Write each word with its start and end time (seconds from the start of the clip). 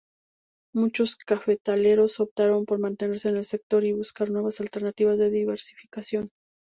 Muchos 0.73 1.15
cafetaleros 1.15 2.19
optaron 2.19 2.65
por 2.65 2.79
mantenerse 2.79 3.29
en 3.29 3.37
el 3.37 3.45
sector 3.45 3.85
y 3.85 3.91
buscar 3.91 4.31
nuevas 4.31 4.59
alternativas 4.59 5.19
de 5.19 5.29
diversificación. 5.29 6.31